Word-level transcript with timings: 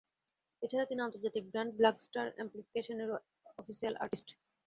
এ 0.61 0.69
ছাড়া 0.71 0.85
তিনি 0.89 0.99
আন্তর্জাতিক 1.01 1.43
ব্র্যান্ড 1.51 1.71
ব্ল্যাকস্টার 1.79 2.25
অ্যামপ্লিফিকেশনেরও 2.31 3.15
অফিশিয়াল 3.59 3.93
আর্টিস্ট। 3.97 4.27